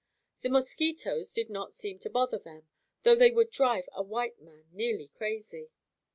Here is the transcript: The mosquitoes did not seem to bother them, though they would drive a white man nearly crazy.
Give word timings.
The 0.41 0.49
mosquitoes 0.49 1.31
did 1.31 1.51
not 1.51 1.75
seem 1.75 1.99
to 1.99 2.09
bother 2.09 2.39
them, 2.39 2.67
though 3.03 3.13
they 3.15 3.29
would 3.29 3.51
drive 3.51 3.87
a 3.93 4.01
white 4.01 4.41
man 4.41 4.65
nearly 4.71 5.09
crazy. 5.09 5.69